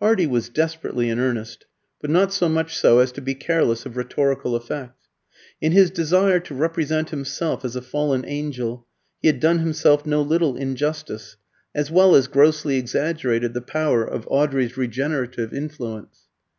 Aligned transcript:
Hardy 0.00 0.26
was 0.26 0.48
desperately 0.48 1.10
in 1.10 1.18
earnest, 1.18 1.66
but 2.00 2.08
not 2.08 2.32
so 2.32 2.48
much 2.48 2.74
so 2.74 2.98
as 2.98 3.12
to 3.12 3.20
be 3.20 3.34
careless 3.34 3.84
of 3.84 3.94
rhetorical 3.94 4.56
effect. 4.56 4.98
In 5.60 5.72
his 5.72 5.90
desire 5.90 6.40
to 6.40 6.54
represent 6.54 7.10
himself 7.10 7.62
as 7.62 7.76
a 7.76 7.82
fallen 7.82 8.24
angel 8.24 8.86
he 9.20 9.28
had 9.28 9.38
done 9.38 9.58
himself 9.58 10.06
no 10.06 10.22
little 10.22 10.56
injustice, 10.56 11.36
as 11.74 11.90
well 11.90 12.14
as 12.14 12.26
grossly 12.26 12.78
exaggerated 12.78 13.52
the 13.52 13.60
power 13.60 14.02
of 14.02 14.26
Audrey's 14.30 14.78
regenerative 14.78 15.52
influence. 15.52 16.20